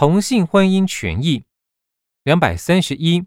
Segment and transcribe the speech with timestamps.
[0.00, 1.44] 同性婚姻权益。
[2.24, 3.26] 两百三十一，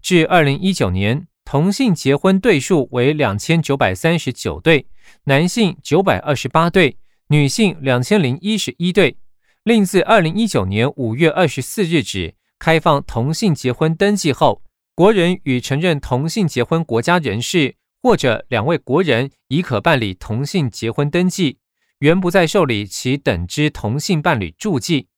[0.00, 4.86] 至二零一九年，同性结婚对数为两千九百三十九对，
[5.24, 6.96] 男性九百二十八对，
[7.28, 9.18] 女性两千零一十一对。
[9.62, 14.62] 另自二零一九年五月二十四日止，开放同性结婚登记后，
[14.94, 21.58] 国人与承认同性结婚国家人士或者两位国人，已可办理同性结婚登记，
[21.98, 25.08] 原不再受理其等之同性伴侣注记。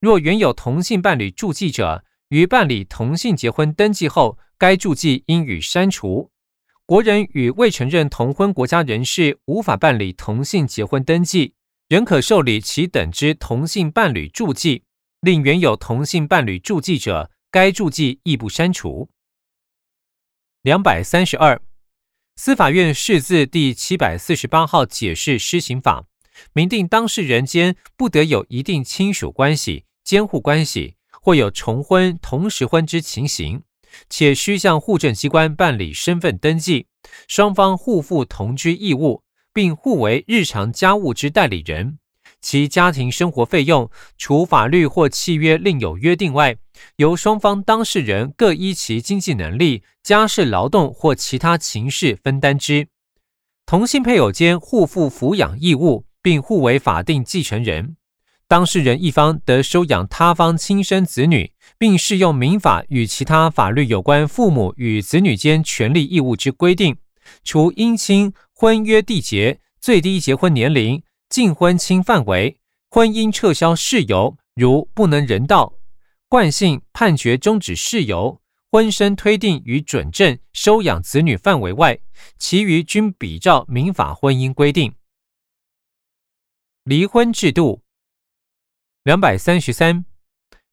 [0.00, 6.30] 若原有同性伴侣住记者，于办理同性结婚登记后，该住记应予删除。
[6.86, 11.54] 国人与未承认同婚国家人士无法办理同性结婚登记，
[11.88, 14.84] 仍可受理其等之同性伴侣住记。
[15.20, 19.10] 令原有同性伴侣住记者，该住记亦不删除。
[20.62, 21.60] 两百三十二，
[22.36, 26.06] 司法院释字第七百四十八号解释施行法，
[26.54, 30.96] 明定当事人间不得有一定亲属关系、监护关系。
[31.22, 33.62] 或有重婚、同时婚之情形，
[34.08, 36.86] 且需向户政机关办理身份登记，
[37.28, 41.98] 双方互负同居义务，并互为日常家务之代理人。
[42.40, 46.56] 其家庭生活费用，除法律或契约另有约定外，
[46.96, 52.88] 由双方当事人各依其经济能力、家事劳动或其他情事分担之。
[53.66, 57.96] 同性配偶间互负抚养义务，并互为法定继承人。
[58.50, 66.96] 当事人一方得收养他方亲生子女，并适用民法与其他法律有关父母与子女间权利义务之规定，
[67.44, 72.58] 除姻亲、婚约缔结、最低结婚年龄、近婚亲范围、
[72.90, 75.74] 婚姻撤销事由，如不能人道、
[76.28, 78.40] 惯性判决终止事由、
[78.72, 82.00] 婚生推定与准证、收养子女范围外，
[82.36, 84.92] 其余均比照民法婚姻规定。
[86.82, 87.82] 离婚制度。
[89.10, 90.04] 两百三十三，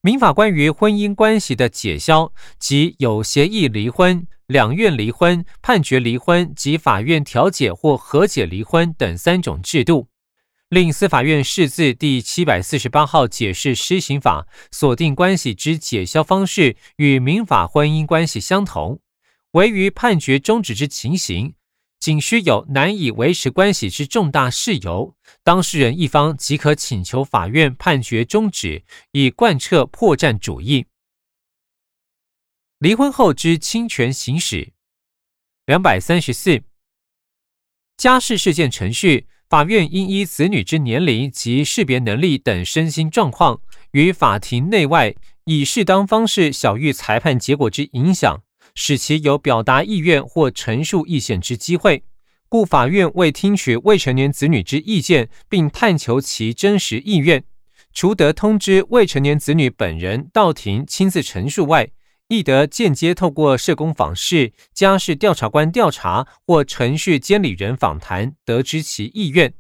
[0.01, 10.09] 民法关于婚姻关系的解消及有协议离婚、两院离婚、判决离婚及法院调解或和解离婚等三种制度，
[10.69, 18.99] 令司法院释字第七百四十八号解释施行法锁定关系之解消方式与民法婚姻关系相同，
[19.53, 21.55] 唯于判决终止之情形。
[21.99, 30.85] 仅需有难以维持关系之重大事由，当事人一方即可请求法院判决终止，以贯彻破绽主义。
[32.79, 34.73] 离婚后之侵权行使，
[35.65, 36.61] 两百三十四。
[37.97, 45.15] 家事事件程序，法院应依子女之年龄及识别能力等身心状况，于法庭内外
[45.45, 48.43] 以适当方式小于裁判结果之影响。
[48.79, 52.03] 使其有表达意愿或陈述意见之机会，
[52.47, 57.43] 故法院为听取未成年子女之意见，并探求其真实意愿，
[57.91, 61.89] 除得通知未成年子女本人到庭亲自陈述外，
[62.27, 69.55] 亦得间接透过社工访视、家事调查官调查或程序监理人访谈，得知其意愿。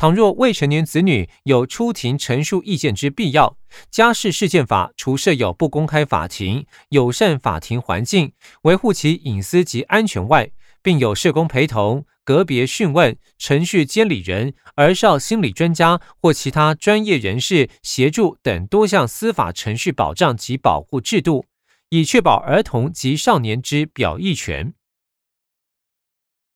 [0.00, 3.58] 倘若未成年子女有出庭陈述意见之必要，
[3.90, 21.44] 家事事件法除设有不公开法庭、友善法庭环境，维护其隐私及安全外，并有社工陪同、个别讯问、程序监理人、儿少心理专家或其他专业人士协助等多项司法程序保障及保护制度，
[21.90, 24.72] 以确保儿童及少年之表意权。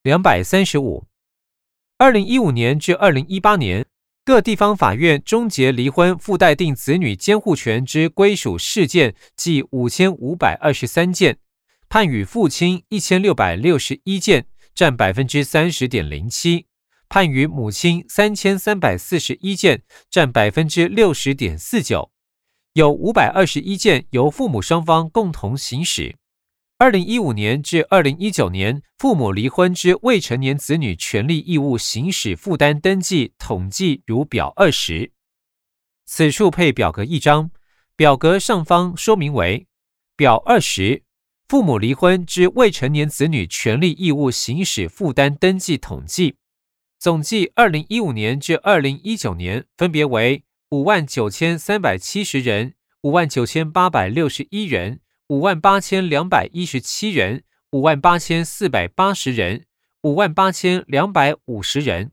[0.03, 1.05] 两百三十五。
[1.97, 3.87] 二零一五年至二零一八年，
[4.25, 11.39] 各地方法院终结离婚附带定子女监护权之归属事件计五千五百二十三件，
[11.89, 16.67] 判予父亲一千六百六十一件，占百分之三十点零七；
[17.09, 22.11] 判予母亲三千三百四十一件，占百分之六十点四九。
[22.73, 26.17] 有五百二十一件由父母双方共同行使。
[26.77, 35.13] 二零一五年至二零一九年，父母离婚之未成年子女权利义务行使负担登记统计如表二十，
[36.05, 37.53] 此处配表格一张，
[37.95, 39.69] 表格上方说明为
[40.17, 41.05] 表二十：
[41.47, 46.39] 父母离婚之未成年子女权利义务行使负担登记统计，
[46.99, 55.03] 总计二零一五年至二零一九年分别为五万九千三百七十人、五万九千八百六十一人。
[55.29, 59.65] 五万八千两百一十七人，五万八千四百八十人，
[60.03, 62.13] 五万八千两百五十人。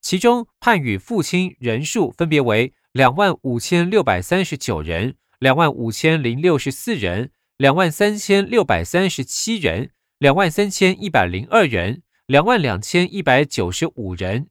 [0.00, 14.46] 其中判予父亲人数分别为两万五千六百三十九人，两万五千零六十四人，两万三千六百三十七人，两万三千一百零二人，两万两千一百九十五人。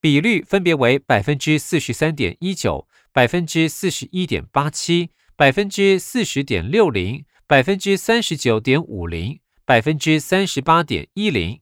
[0.00, 11.60] 比率分别为百分之四十三点一九、百分之四十一点八七，百分之四十点六零，百分之三十九点五零，百分之三十八点一零。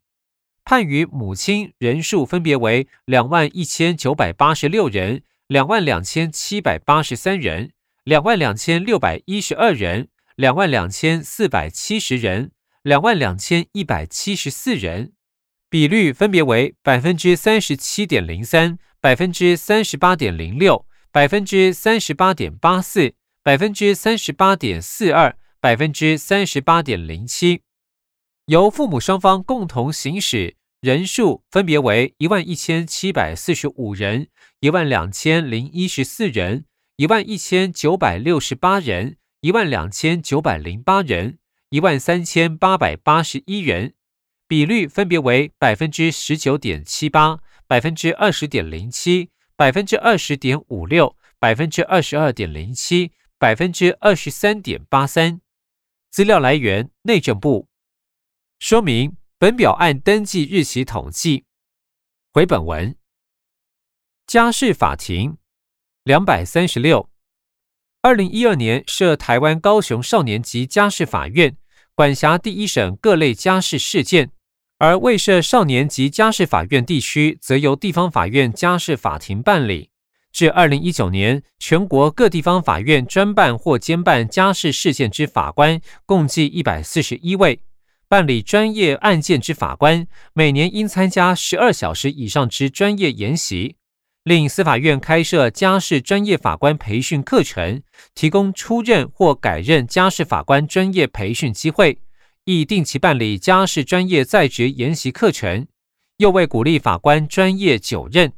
[0.65, 7.73] 判予母亲人数分别为两万一千九百八十六人、两万两千七百八十三人、
[8.05, 15.15] 两万两千六百一十二人、两万两千四百七十人、两万两千一百七十四人。
[15.69, 23.15] 比率分别为百分之三十七点零三、百分之三十八点零六、百分之三十八点八四、
[23.45, 27.61] 百分之三十八点四二、百分之三十八点零七。
[28.47, 34.29] 由父母双方共同行使人数分别为一万一千七百四十五人、
[34.61, 36.65] 一万两千零一十四人、
[36.97, 41.37] 一万一千九百六十八人、一万两千九百零八人、
[41.69, 43.93] 一万三千八百八十一人。
[44.49, 53.13] 比率分别为百分之十九点七八、百分之二十点零七、百分之二十点五六、百分之二十二点零七、
[53.45, 55.43] 百分之二十三点八三。
[56.11, 57.69] 资料来源：内政部。
[58.59, 61.45] 说明：本表按登记日期统计。
[62.33, 62.97] 回本文。
[64.27, 65.37] 家事法庭
[66.05, 67.11] 两百三十六。
[68.01, 71.59] 二零一二年设台湾高雄少年及家事法院。
[71.95, 74.33] 管辖第一审各类家事事件，
[74.79, 79.91] 而未设少年及家事法院地区，则由地方法院家事法庭办理。
[80.35, 87.61] 至二零一九年，全国各地方法院专办或兼办家事事件之法官共计一百四十一位，
[88.09, 93.77] 办理专业案件之法官每年应参加十二小时以上之专业研习。
[94.25, 97.81] 另司法院开设家事专业法官培训课程，
[98.17, 102.01] 提供出任或改任家事法官专业培训机会，
[102.45, 105.69] 亦定期办理家事专业在职研习课程。
[106.17, 108.33] 又为鼓励法官专业久任，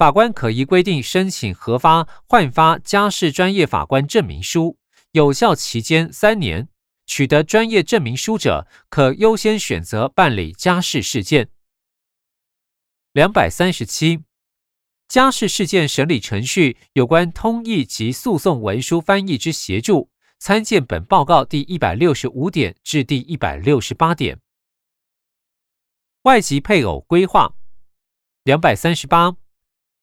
[0.00, 4.78] 法官可依规定申请核发、换发家事专业法官证明书，
[5.10, 6.70] 有效期间三年。
[7.04, 11.50] 取得专业证明书者，可优先选择办理家事事件。
[13.12, 14.24] 两百三十七。
[15.06, 20.08] 家事事件审理程序有关通译及诉讼文书翻译之协助，
[20.38, 24.40] 参见本报告第一百六十五点至第一百六十八点。
[26.22, 27.52] 外籍配偶规划
[28.44, 29.36] 两百三十八，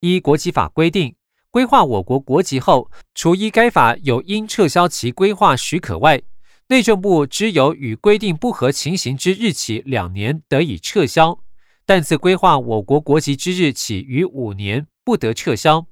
[0.02, 1.16] 依国籍法规定，
[1.50, 6.22] 规划我国国籍后，除依该法有应撤销其规划许可外，
[6.68, 11.40] 内政部只有与规定不合情形之日起两年得以撤销，
[11.86, 14.88] 但自规划我国国籍之日起逾五年。
[15.08, 15.88] 不得撤销。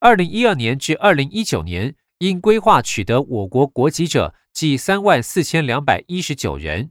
[0.00, 6.90] 二零一二年至二零一九年，因规划取得我国国籍者计三万四千两百一十九人，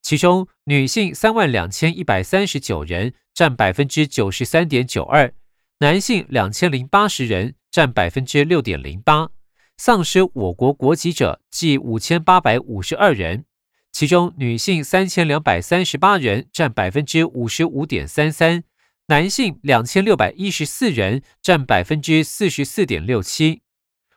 [0.00, 5.32] 其中女性三万两千一百三十九人，占百分之九十三点九二；
[5.82, 9.30] 男性两千零八十人，占百分之六点零八。
[9.78, 13.46] 丧失我国国籍者计五千八百五十二人，
[13.90, 18.62] 其中女性三千两百三十八人，占百分之五十五点三三。
[19.06, 23.62] 男性两千六百一十四人，占百分之四十四点六七；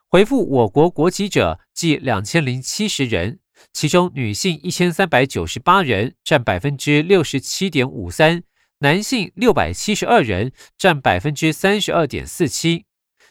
[0.09, 3.39] 回复我国国籍者计两千零七十人，
[3.71, 8.42] 其中女性一千三百九十八人，占百分之六十七点五三；
[8.83, 12.83] 男性六百七十二人，占百分之三十二点四七。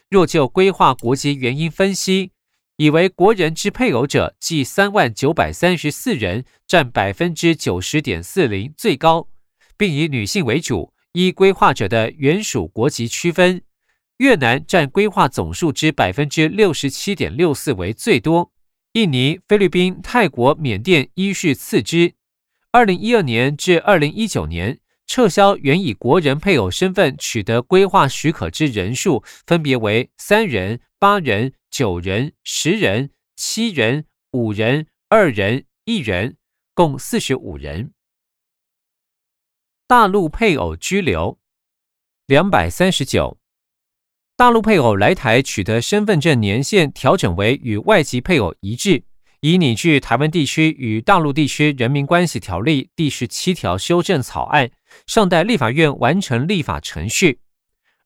[0.09, 2.33] 若就规划国籍原因分析，
[2.79, 9.29] 以为国人之配偶者计三万九百三十四人，占百分之九十点四零最高，
[9.77, 10.95] 并以女性为主。
[11.13, 13.61] 依规划者的原属国籍区分，
[14.17, 18.51] 越南占规划总数之百分之六十七点六四为最多，
[18.95, 22.15] 印尼、菲律宾、泰国、缅甸依序次之。
[22.71, 24.79] 二零一二年至二零一九年，
[25.13, 36.39] 撤销原以国人配偶身份取得规划许可之人数，分别为三人、八人、九人、十人、七人、五人、二人、一人，
[36.73, 37.93] 共四十五人。
[39.87, 41.39] 大陆配偶居留
[42.27, 43.37] 两百三十九，
[44.35, 49.05] 大陆配偶来台取得身份证年限调整为与外籍配偶一致，
[49.41, 54.71] 以拟具台湾地区与大陆地区人民关系条例第十七条修正草案，
[55.07, 57.41] 尚待立法院完成立法程序。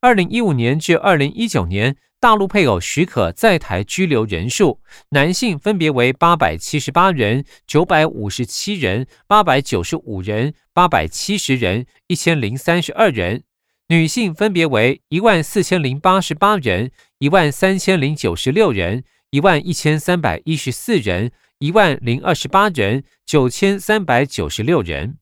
[0.00, 1.96] 二零一五年至二零一九年。
[2.18, 13.42] 大陆配偶许可在台居留人数，男性分别为八百七十八人、九百五十七人、八百九十五人、八百七十人、一千零三十二人；
[13.88, 25.18] 女性分别为一万四千零八十八人、一万三千零九十六人、一万一千三百一十四人、一万零二十八人、九千三百九十六人。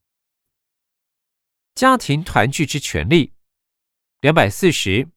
[1.75, 3.33] 家庭团聚之权利，
[4.21, 5.09] 两百四十。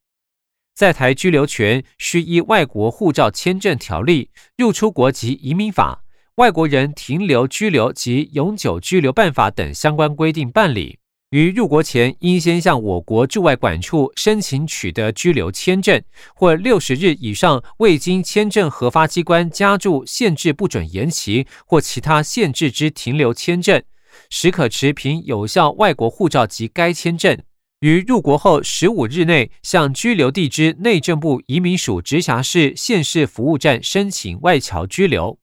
[0.73, 6.03] 在台居留权需依外国护照签证条例、入出国及移民法、
[6.37, 10.97] 外国人停留居留及永久居留办法等相关规定办理。
[11.29, 16.01] 于入国前，应先向我国驻外管处申请取得居留签证，
[16.33, 23.83] 或六十日以上未经签证核发机关加注限制不准延期或其他限制之停留签证，
[24.29, 27.37] 许可持凭有效外国护照及该签证，
[27.79, 35.39] 于入国后十五日内向居留地之内政部移民署直辖市县市服务站申请外侨居留，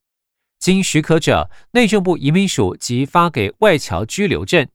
[0.59, 4.67] 经许可者，内政部移民署即发给外侨居留证。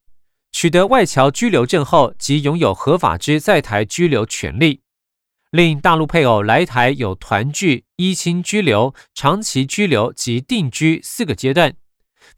[0.51, 4.81] 取得外侨居留证后，即拥有合法之在台居留权利。
[5.51, 11.73] 令大陆配偶来台有团聚、依亲居留、长期居留及定居四个阶段。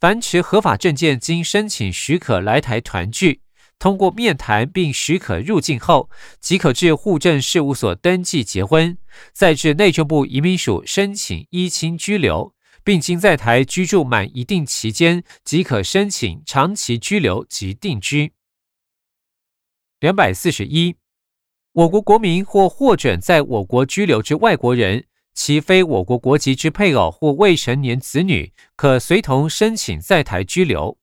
[0.02, 3.42] 凡持合法证件，经申请许可来台团聚，
[3.78, 8.98] 通过面谈并许可入境后，即可至户政事务所登记结婚，
[9.32, 12.56] 再至内政部移民署申请依亲居留。
[12.84, 18.34] 并经在台居住满一定期间，即可申请长期居留及定居。
[20.00, 20.96] 两百四十一，
[21.74, 30.98] 我国国民或获准在我国居留之外国人，其非我国国籍之配偶或未成年子女，可随同申请在台居留。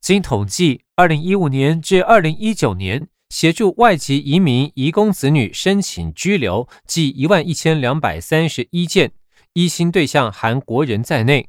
[0.00, 9.12] 经统计，二零一五年至二零一九年，协助外籍移民移工子女申请居留，计一万一千两百三十一件。
[9.54, 11.48] 一心对象含国人在内，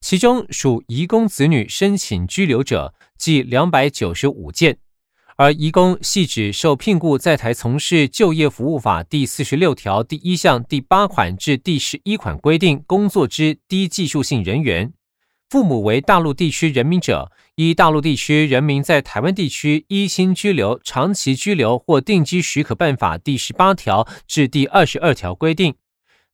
[0.00, 4.78] 其中属移工子女申请居留者计两百九十五件，
[5.38, 14.92] 而移工系指受聘雇在台从事就业服务法第四十六条第一项第八款至第十一款规定工作之低技术性人员，
[15.48, 25.76] 父母为大陆地区人民者，依大陆地区人民在台湾地区一心居留、长期居留或定居许可办法第十八条至第二十二条规定。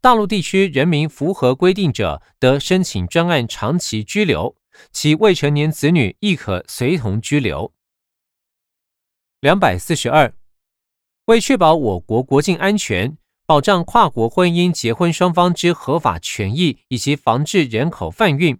[0.00, 4.56] 大陆地区人民符合规定者，得申请专案长期居留，
[4.90, 7.70] 其未成年子女亦可随同居留。
[9.44, 10.32] 两百四十二，
[11.26, 18.56] 为确保我国国境安全，保障跨国婚姻结婚双方之合法权益，以及防治人口贩运，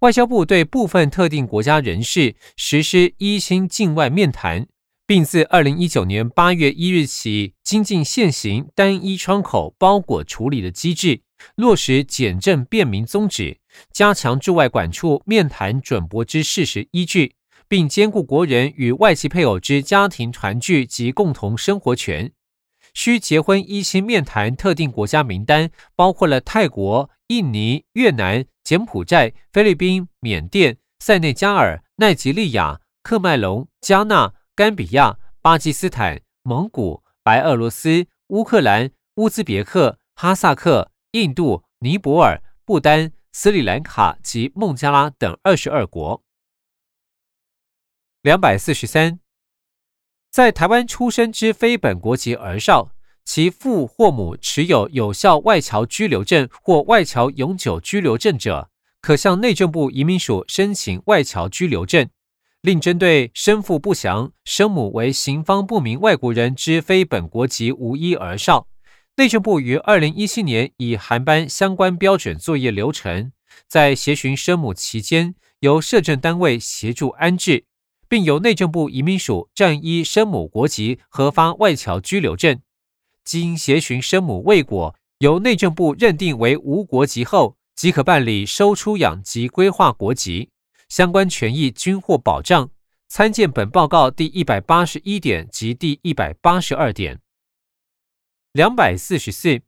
[0.00, 4.66] 外交部对部分特定国家人士实施一心境外面谈。
[5.06, 11.20] 并自二零一九年八月一日起，精进现行单一窗口包裹处理的机制，
[11.54, 13.58] 落实简政便民宗旨，
[13.92, 17.36] 加强驻外管处面谈准驳之事实依据，
[17.74, 22.30] 并兼顾国人与外籍配偶之家庭团聚及共同生活权。
[22.92, 34.32] 需结婚依亲面谈特定国家名单，包括了泰国、印尼、越南、柬埔寨、菲律宾、缅甸、塞内加尔、奈及利亚、克麦隆、加纳。
[34.54, 46.22] 甘比亚、巴基斯坦、蒙古、白俄罗斯、乌克兰、乌兹别克、哈萨克、印度、尼泊尔、不丹、斯里兰卡及孟加拉等二十二国。
[48.24, 49.18] 两百四十三，
[50.30, 58.70] 在台湾出生之非本国籍儿少，其父或母持有有效外侨居留证或外侨永久居留证者，
[59.02, 62.08] 可向内政部移民署申请外侨居留证。
[62.62, 68.68] 另针对生父不详、生母为行方不明外国人之非本国籍无一儿少，
[69.16, 73.32] 内政部于二零一七年以函班相关标准作业流程，
[73.68, 77.66] 在协寻生母期间，由摄政单位协助安置，
[78.08, 82.60] 并由内政部移民署暂依生母国籍核发外侨居留证。
[83.24, 90.50] 经协寻生母未果，由内政部认定为无国籍后，即可办理收出养及规划国籍。
[90.88, 92.70] 相关权益均获保障。
[93.06, 97.20] 参见本报告第一百八十一点及第一百八十二点。
[98.52, 99.60] 两百四十四，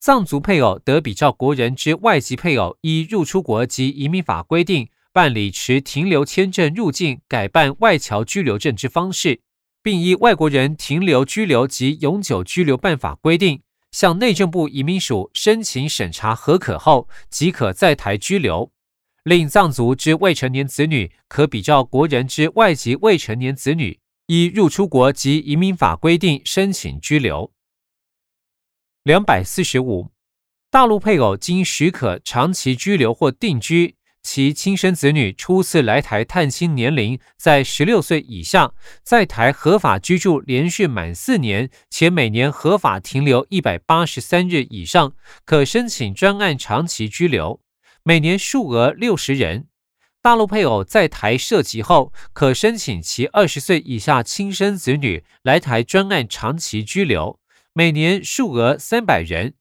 [0.00, 9.42] 藏族配偶得比照国人之外籍配偶依入出国及移民法规定办理持停留签证入境改办外侨居留证之方式，
[9.80, 18.72] 并依外国人停留居留及永久居留办法规定，向内政部移民署申请审查合可后，即可在台居留。
[19.22, 27.52] 另藏族之未成年子女，可比照国人之外籍未成年子女，依入出国及移民法规定申请居留。
[29.04, 30.10] 两百四十五，
[30.72, 33.94] 大陆配偶经许可长期居留或定居，
[34.24, 45.12] 其亲生子女初次来台探亲年龄在十六岁以下，在台合法居住连续满四年，且每年合法停留一百八十三日以上，
[45.44, 47.60] 可申请专案长期居留。
[48.02, 49.66] 每年数额六十人，
[50.22, 57.38] 大陆配偶在台涉及后，可申请其二十岁以下亲生子女来台专案长期居留。
[57.74, 59.54] 每年数额三百人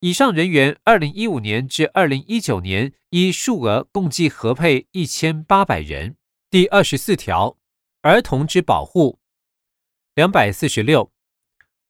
[0.00, 6.14] 以上人员，二零一五年至二零一九年依数额共计合配一千八百人。
[6.48, 7.56] 第二十四条，
[8.02, 9.18] 儿童之保护。
[10.14, 11.10] 两百四十六，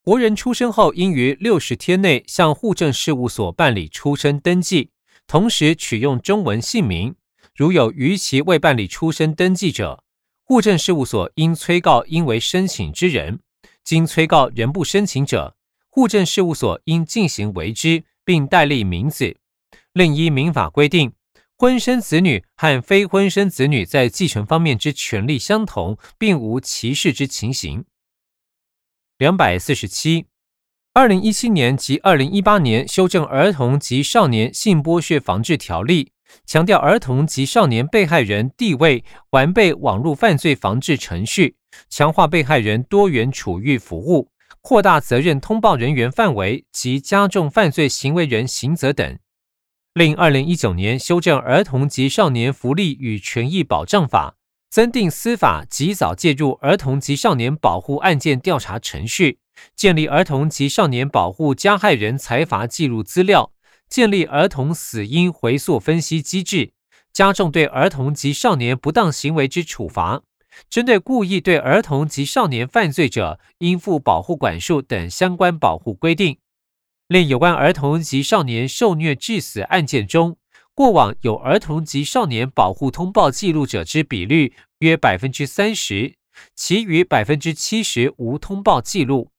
[0.00, 4.90] 国人出生后应于六十天内向户政事务所办理出生登记，
[5.26, 7.14] 同时取用中文姓名。
[7.54, 10.02] 如有逾期未办理出生登记者，
[10.44, 13.40] 户政事务所应催告应为申请之人。
[13.84, 15.57] 经催告仍不申请者，
[15.88, 19.36] 户政事务所应进行为之，并代立名字。
[19.92, 21.12] 另一民法规定。
[21.60, 27.84] 婚生子女和非婚生子女在继承方面之权利相同，并无歧视之情形。
[29.16, 30.26] 两百四十七，
[30.94, 36.04] 二零一七年及二零一八年修正《儿童及少年性剥削防治条例》，
[36.46, 41.56] 强调儿童及少年被害人地位，完备网络犯罪防治程序，
[41.90, 44.30] 强化被害人多元处遇服务，
[44.68, 49.18] 扩大责任通报人员范围及加重犯罪行为人刑责等。
[49.94, 54.32] 另二零一九年修正《儿童及少年福利与权益保障法》，
[54.68, 59.38] 增订司法及早介入儿童及少年保护案件调查程序，
[59.74, 63.50] 建立儿童及少年保护加害人财阀记录资料，
[63.88, 66.74] 建立儿童死因回溯分析机制，
[67.10, 70.20] 加重对儿童及少年不当行为之处罚，
[70.68, 76.38] 针对故意对儿童及少年犯罪者，应负保护管束等相关保护规定。
[77.06, 80.36] 另有关儿童及少年受虐致死案件中，
[80.74, 86.16] 过往有儿童及少年保护通报记录者之比率约百分之三十，
[86.54, 89.30] 其余百分之七十无通报记录。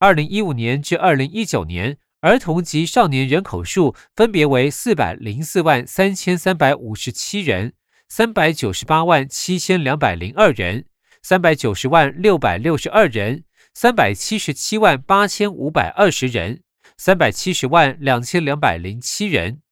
[0.00, 7.74] 二零一五年至二零一九年，儿童及少年人口数分别为四百零四万三千三百五十七人、
[8.16, 10.86] 三百九十八万七千两百零二人、
[11.20, 13.42] 三百九十万六百六十二人、
[13.74, 16.62] 三百七十七万八千五百二十人。
[16.96, 19.62] 三百七十万两千两百零七人，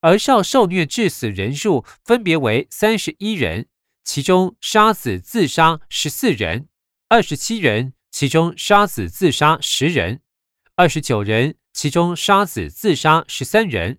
[0.00, 3.66] 儿少受虐致死人数分别为三十一人，
[4.04, 6.68] 其中杀死自杀十四人，
[7.08, 10.20] 二十七人，其中杀死自杀十人，
[10.76, 13.98] 二十九人，其中杀死自杀十三人，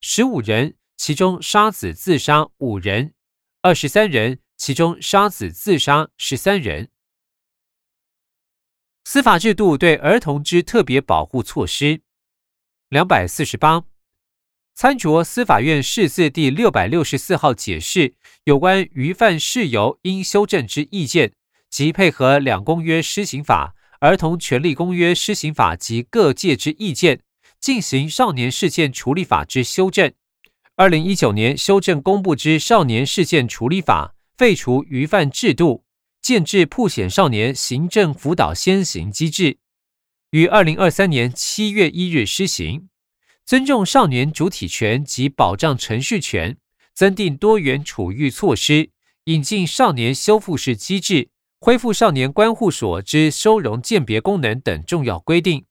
[0.00, 3.12] 十五人，其中杀死自杀五人，
[3.66, 6.88] 二十三人，其中杀子自杀十三人。
[9.02, 12.02] 司法制度对儿童之特别保护措施。
[12.90, 13.82] 两百四十八，
[14.72, 21.32] 参酌司法院释字第六百六十四号解释有关于犯事由应修正之意见，
[21.68, 27.20] 及配合两公约施行法、儿童权利公约施行法及各界之意见，
[27.58, 30.14] 进行少年事件处理法之修正。
[30.78, 35.84] 二零一九年修正公布之少年事件处理法，废除余犯制度，
[36.20, 39.56] 建制铺显少年行政辅导先行机制。
[40.32, 42.90] 于二零二三年七月一日施行，
[43.46, 46.58] 尊重少年主体权及保障程序权，
[46.92, 48.90] 增订多元处遇措施，
[49.24, 55.64] 引进少年修复式机制，恢复少年关护所之收容鉴别功能等重要规定。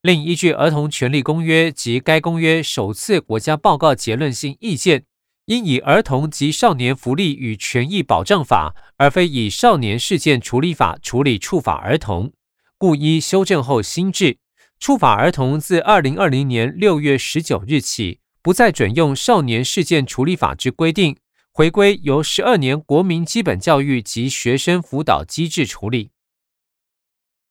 [0.00, 5.04] 另依据《儿童权利公约》及该公约首次国家报告结论性意见，
[5.46, 12.32] 应以《儿童及少年福利与权益保障法》，而非以《少年事件处理法》处理触法儿童。
[12.76, 14.38] 故依修正后新制，
[14.78, 21.16] 触法儿童自二零二零年六月十九日起，不再准用少年事件处理法之规定，
[21.50, 26.12] 回归由十二年国民基本教育及学生辅导机制处理。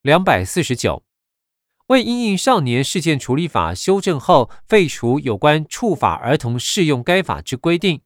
[0.01, 1.03] 两百四十九，
[1.87, 8.01] 为因应少年事件处理法修正后废除有关触法儿童适用该法之规定，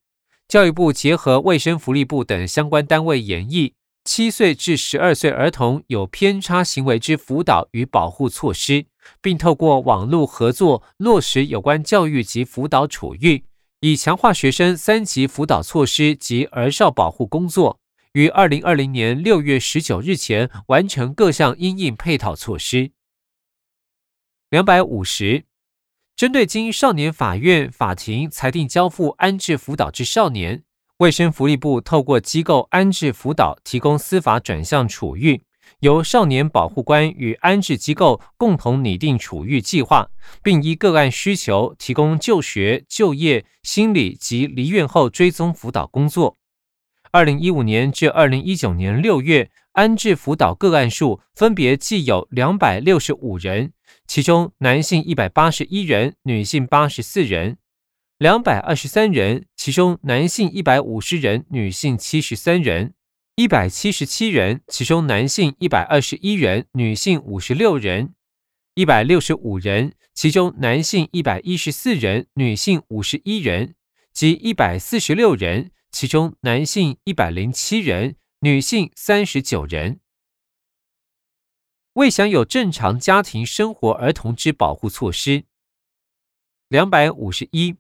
[0.47, 3.73] 教育部结合卫生福利部等相关单位研议。
[4.03, 8.85] 七岁至十二岁儿童有偏差行为之辅导与保护措施，
[9.19, 13.45] 并透过网络合作落实有关教育及辅导处遇，
[13.79, 17.79] 以强化学生三级辅导措施及儿少保护工作。
[18.13, 22.91] 于二零二零年六月十九日前完成各项应应配套措施。
[24.51, 25.45] 两百五十，
[26.13, 30.63] 针对经少年法院法庭裁定交付安置辅导之少年。
[30.97, 35.41] 卫生福利部透过机构安置辅导，提供司法转向处遇，
[35.79, 40.09] 由少年保护官与安置机构共同拟定处遇计划，
[40.43, 46.37] 并依个案需求提供就学、就业、心理及离院后追踪辅导工作。
[47.13, 53.73] 二零一五年至二零一九年六月，安置辅导个案数分别计有两百六十五人，
[54.07, 57.57] 其中男性一百八十一人，女性八十四人。
[58.17, 62.91] 两百二十三人，其中男性一百五十人，女性七十三人；
[63.35, 68.11] 一百七十七人，其中男性一百二十一人，女性五十六人；
[68.75, 73.75] 一百六十五人，其中男性一百一十四人，女性五十一人，
[74.13, 79.99] 及一百四十六人，其中男性一百零七人，女性三十九人。
[81.93, 85.43] 未享有正常家庭生活儿童之保护措施。
[86.69, 87.75] 两百五十一，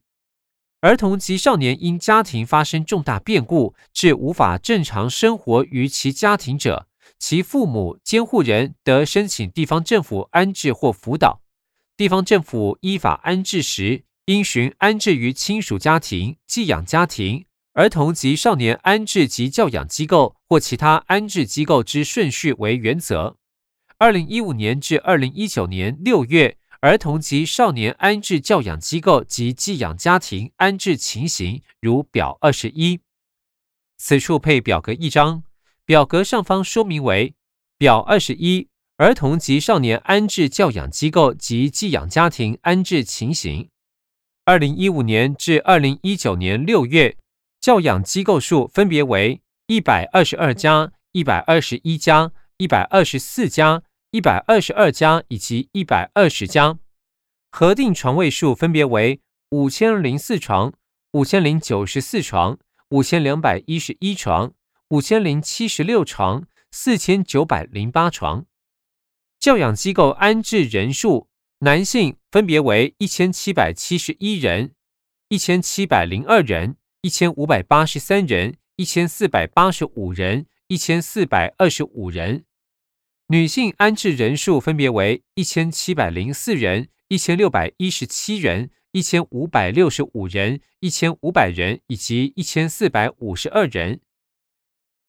[0.81, 6.89] 儿童及少年因家庭发生重大变故，致无法正常生活于其家庭者。
[7.17, 11.41] 其父母、监护人得申请地方政府安置或辅导。
[11.95, 23.37] 地方政府依法安置时，应循安置于亲属家庭、寄养家庭、儿童及少年安置及教养机构或其他安置机构之顺序为原则。
[23.97, 32.99] 二零一五年至二零一九年六月，儿童及少年安置教养机构及寄养家庭安置情形，如表二十一。
[33.97, 35.43] 此处配表格一张。
[35.83, 37.35] 表格上方说明为
[37.77, 43.69] 表二十一，儿童及少年安置教养机构及寄养家庭安置情形。
[44.45, 47.17] 二零一五年至二零一九年六月，
[47.61, 56.79] 教养机构数分别为一百二十二家、一百二十一家、一百二十四家、一百二十二家以及一百二十家。
[57.51, 59.21] 核定床位数分别为
[59.51, 60.73] 五千零四床、
[61.11, 62.57] 五千零九十四床、
[62.89, 64.53] 五千两百一十一床。
[64.89, 68.45] 五千零七十六床，四千九百零八床。
[69.39, 74.73] 教养机构安置人数，男性分别为一千七百七十一人、
[75.29, 82.43] 一千七百零二人、一千五百八十三人、一千四百八十五人、一千四百二十五人；
[83.29, 94.01] 女性安置人数分别为一千七百零四人、一千六百一十七人、一千五百六十五人、一千五百人以及一千四百五十二人。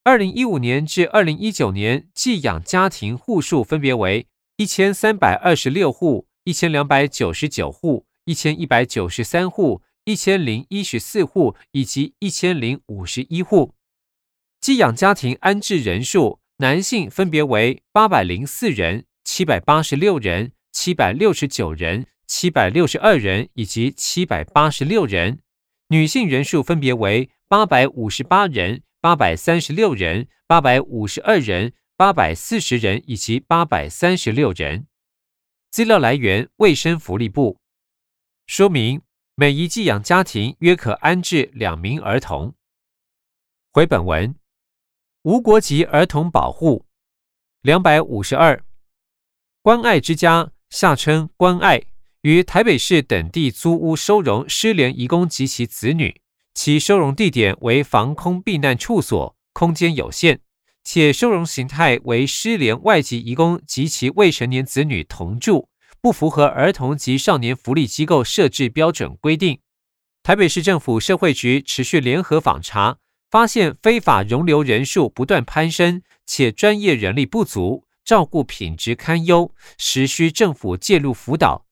[0.02, 4.26] 二零一五年至二零一九年，寄养家庭户数分别为
[4.56, 13.74] 一千三百二十六户、一千两百九十九户、一千一百九十三户、一千零一十四户以及一千零五十一户。
[14.60, 25.38] 寄养家庭安置人数，男性分别为八百零四人、七百八十六人、七百六十九人、七百六十二人以及七百八十六人；
[25.88, 28.82] 女性人数分别为八百五十八人。
[29.02, 34.86] 八百三十六人、八百五十二人、八百四十人以及八百三十六人。
[35.72, 37.58] 资料来源：卫生福利部。
[38.46, 39.02] 说明：
[39.34, 42.54] 每一寄养家庭约可安置两名儿童。
[43.72, 44.34] 回本文：
[45.22, 46.84] 无国籍儿童保护。
[47.62, 48.62] 两百五十二，
[49.62, 51.82] 关爱之家下称关爱，
[52.20, 56.20] 于台北市等地租屋收容失联移工及其子女。
[56.52, 60.40] 其收容地点为防空避难处所，空间有限，
[60.84, 65.70] 且收容形态为失联外籍移工及其未成年子女同住，
[66.02, 69.60] 不符合儿童及少年福利机构设置标准规定。
[70.24, 72.98] 台北市政府社会局持续联合访查，
[73.30, 81.66] 发现非法容留人数不断攀升，且专业人力不足，照顾品质堪忧，实需政府介入辅导。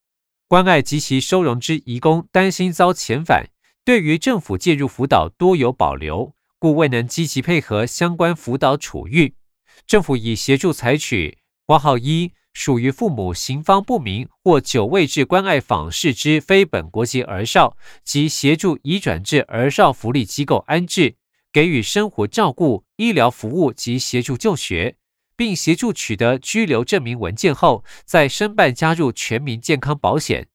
[0.47, 3.51] 关爱及其收容之移工担心遭遣返。
[3.85, 9.35] 对于政府介入辅导多有保留，故未能积极配合相关辅导处遇。
[9.87, 11.39] 政府已协助采取
[11.71, 21.15] 挂号一属于父母行方不明或久未至关爱访视之非本国籍儿少，及协助移转至儿少福利机构安置，
[21.53, 24.97] 给予生活照顾、医疗服务及协助就学，
[25.37, 30.49] 并协助取得居留证明文件后，再申办加入全民健康保险。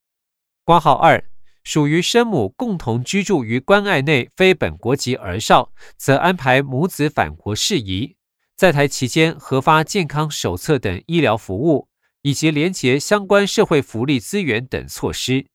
[0.65, 1.23] 挂号二。
[1.63, 8.17] 属于生母共同居住于关爱内非本国籍儿少，则安排母子返国事宜，
[8.55, 11.89] 在台期间核发健康手册等医疗服务，
[12.21, 15.47] 以及连结相关社会福利资源等措施，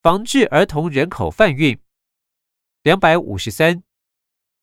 [0.00, 1.78] 防治儿童人口贩运。
[2.82, 3.82] 两百五十三，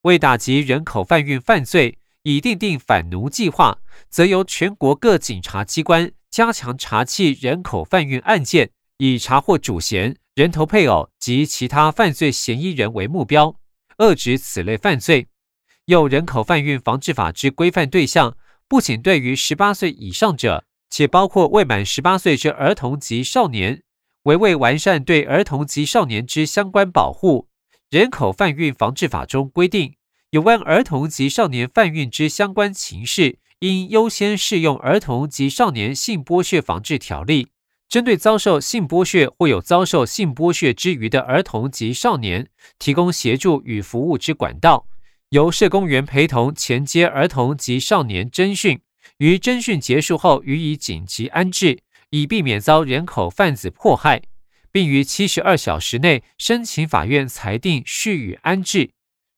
[0.02, 8.72] 为打击人口贩运犯罪，已订定反奴计划，则由全国各警察机关加强查缉人口贩运案件。
[9.02, 13.56] 以查获主嫌、人头配偶及其他犯罪嫌疑人为目标，
[14.00, 15.30] 遏止此类犯罪。
[15.90, 23.82] 又人口贩运防治法之规范对象，不仅对于十八岁以上者，且包括未满十八岁之儿童及少年。
[24.22, 27.48] 为未完善对儿童及少年之相关保护，
[27.90, 29.96] 人口贩运防治法中规定，
[30.30, 37.48] 有关儿童及少年贩运之相关情事，应优先适用儿童及少年性剥削防治条例。
[37.88, 42.48] 针对遭受性剥削或有遭受性剥削之余的儿童及少年，
[42.78, 44.86] 提供协助与服务之管道，
[45.30, 48.82] 由社工员陪同前接儿童及少年侦讯，
[49.20, 54.24] 于侦讯结束后予以紧急安置，以避免遭人口贩子迫害，
[54.72, 58.90] 并于七十二小时内申请法院裁定续予安置。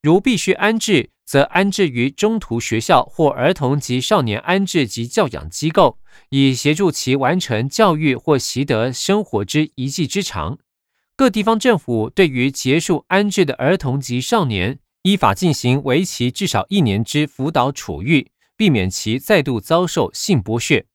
[0.01, 5.97] 如必须安置，则安置于中途学校或儿童及少年安置及教养机构，
[6.29, 10.57] 以协助其完成教育或习得生活之一技之长。
[11.17, 20.85] 各地方政府对于结束安置的儿童及少年，依法进行为期至少一年之辅导处遇，避免其再度遭受性剥削。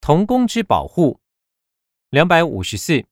[0.00, 1.20] 童工之保护，
[2.10, 3.06] 两百五十四，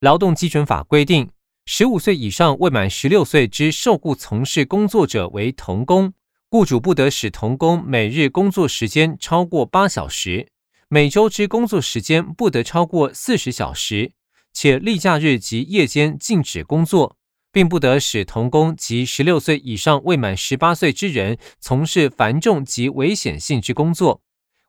[0.00, 1.30] 劳动基准法规定。
[1.66, 6.12] 十五岁以上未满十六岁之受雇从事工作者为童工，
[6.50, 10.50] 雇主不得使童工每日工作时间超过八小时，
[10.88, 14.12] 每周之工作时间不得超过四十小时，
[14.52, 17.16] 且例假日及夜间禁止工作，
[17.54, 24.20] 并不得使童工及十六岁以上未满十八岁之人从事繁重及危险性之工作。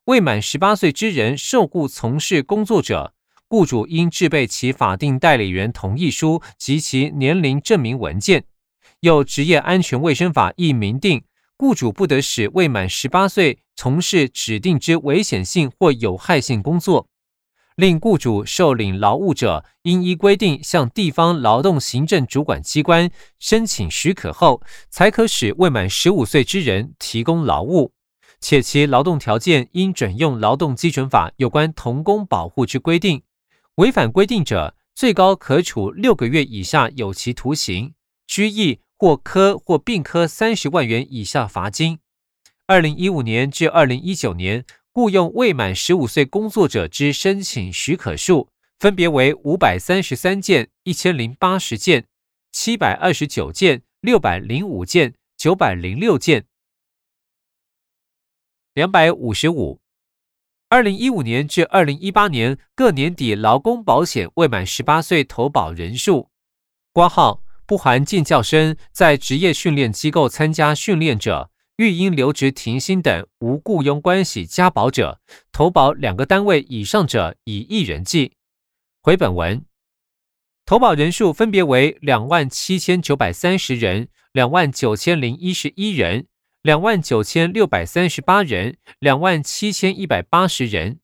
[0.06, 3.14] 未满十八岁之人受雇从事工作者。
[3.48, 8.46] 雇主应制备其法定代理人同意书及其年龄证明文件。
[9.00, 11.24] 有职业安全卫生法亦明定，
[11.58, 17.08] 雇主不得使未满十八岁从事指定之危险性或有害性工作。
[17.76, 27.92] 令雇主受领劳务者，应依规定向地方劳动行政主管机关申请许可后，才可使未满十五岁之人提供劳务，
[28.40, 33.24] 且其劳动条件应准用劳动基准法有关童工保护之规定。
[33.76, 37.94] 违反规定者，最高可处六个月以下有期徒刑、
[38.26, 42.00] 拘役或科或并科三十万元以下罚金。
[42.68, 44.64] 二零一五年至二零一九年，
[44.96, 48.48] 雇佣未满十五岁工作者之申请许可数，
[48.80, 52.08] 分别为五百三十三件、一千零八十件、
[52.54, 56.46] 七百二十九件、六百零五件、九百零六件。
[58.74, 59.82] 两百五十五。
[60.70, 66.30] 二零一五年至二零一八年各年底劳工保险未满十八岁投保人数，
[66.94, 75.20] 挂号不含进教生在职业训练机构参加训练者，育婴留职停薪等无雇佣关系加保者，
[75.52, 78.38] 投保两个单位以上者以一人计。
[79.02, 79.66] 回本文，
[80.66, 86.28] 投保人数分别为两万七千九百三十人、两万九千零一十一人。
[86.62, 91.00] 两万九千六百三十八人，两万七千一百八十人，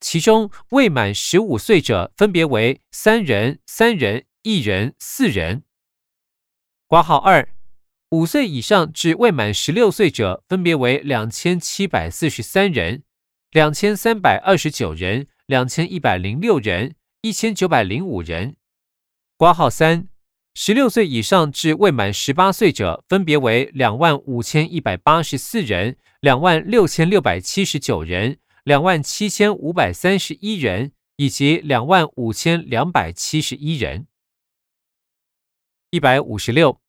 [0.00, 5.62] 其中未满十五岁者分别为三人、三人、一人、四人。
[6.88, 7.48] 挂号二，
[8.14, 13.02] 五岁以上至未满十六岁者分别为两千七百四十三人、
[13.50, 18.54] 两千三百二十九人、两千一百零六人、一千九百零五人。
[19.36, 20.06] 挂号三。
[20.54, 34.06] 十六岁以上至未满十八岁者，分别为两万五千一百八十四人、两万六千六百七十九人、两万七千五百三十一人以及两万五千两百七十一人。
[35.90, 36.80] 一百五十六，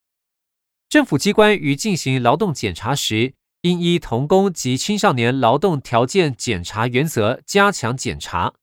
[0.89, 8.54] 政府机关于进行劳动检查时，应依童工及青少年劳动条件检查原则加强检查。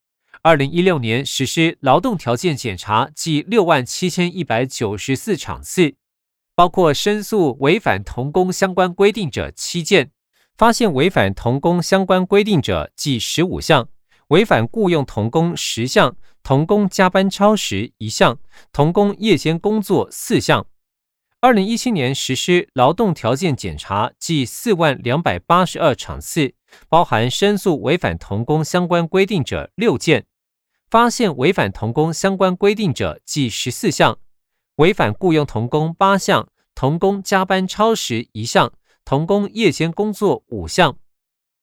[0.41, 5.95] 二零一六年实施劳动条件检查计六万七千一百九十四场次，
[6.55, 10.11] 包括申诉违反童工相关规定者七件，
[10.57, 13.89] 发现违反童工相关规定者计十五项，
[14.29, 18.39] 违反雇佣童工十项，童工加班超时一项，
[18.71, 20.65] 童工夜间工作四项。
[21.43, 26.53] 二零一七年实施劳动条件检查计四万两百八十二场次，
[26.87, 30.25] 包含申诉违反童工相关规定者六件。
[30.89, 34.19] 发现违反童工相关规定者计十四项，
[34.77, 38.71] 违反雇佣童工八项，童工加班超时一项，
[39.03, 40.97] 童工夜间工作五项。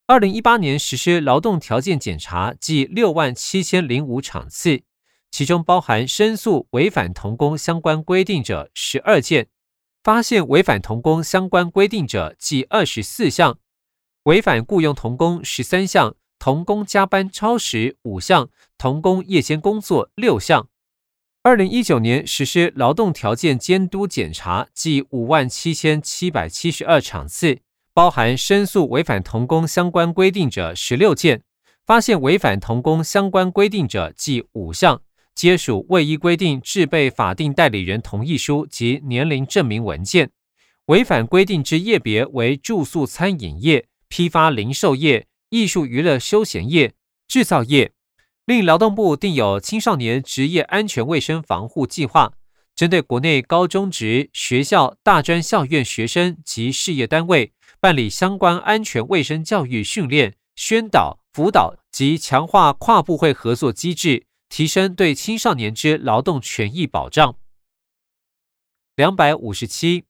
[0.07, 4.83] 二零一八年实施劳动条件检查计六万七千零五场次，
[5.31, 9.49] 其中包含申诉违反童工相关规定者十二件，
[10.03, 13.59] 发现违反童工相关规定者计二十四项，
[14.25, 16.17] 违反雇佣童工十三项。
[16.43, 20.69] 童工加班超时五项，童工夜间工作六项。
[21.43, 27.59] 二零一九年实施劳动条件监督检查计五万七千七百七十二场次，
[27.93, 31.43] 包含申诉违反童工相关规定者十六件，
[31.85, 35.03] 发现违反童工相关规定者计五项，
[35.35, 40.31] 皆属未依规定制备法定代理人同意书及年龄证明文件。
[40.87, 45.27] 违反规定之业别为住宿餐饮业、批发零售业。
[45.53, 46.95] 艺术娱乐休闲业、
[47.27, 47.91] 制造业，
[48.45, 52.35] 另劳动部定有青少年职业安全卫生防护计划，
[52.77, 67.37] 针对国内高中职学校、大专校院学生及事业单位，办理相关安全卫生教育训练、宣导、辅导及强化跨部会合作机制，提升对青少年之劳动权益保障。
[68.97, 70.05] 两百五十七，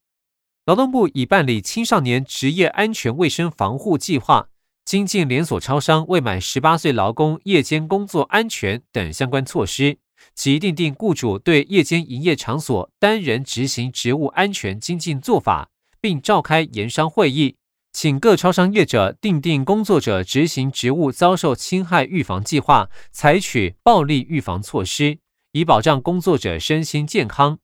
[0.64, 4.48] 劳动部已办理青少年职业安全卫生防护计划，
[4.84, 9.98] 精进连锁超商未满十八岁劳工夜间工作安全等相关措施。
[10.34, 17.56] 即订定雇主对夜间营业场所单人执行职务安全精进做法，并召开研商会议，
[17.92, 25.18] 请各超商业者订定工作者执行职务遭受侵害预防计划，采取暴力预防措施，
[25.52, 27.58] 以保障工作者身心健康。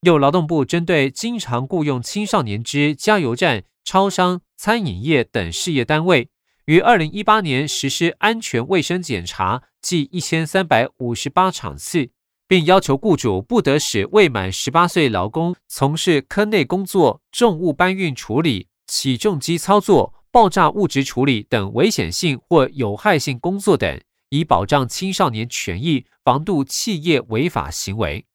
[0.00, 6.30] 有劳动部针对经常雇佣青少年之加油站、超商、餐饮业等事业单位。
[6.64, 12.10] 于二零一八年实施安全卫生检查，计一千三百五十八场次，
[12.48, 28.26] 并要求雇主不得使未满十八岁劳工从事坑内工作、重物搬运处理、起重机操作、爆炸物质处理等危险性或有害性工作等，以保障青少年权益，防杜企业违法行为。